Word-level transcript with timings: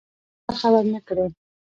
هغه 0.03 0.45
برخه 0.45 0.67
ورنه 0.73 0.99
کړي. 1.07 1.25